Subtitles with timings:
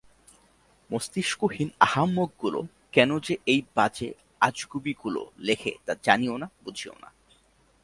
[0.89, 2.59] মস্তিষ্কহীন আহাম্মকগুলো
[2.91, 4.09] কেন যে এই বাজে
[4.41, 7.09] আজগুবিগুলো লেখে তা জানিও না, বুঝিও না।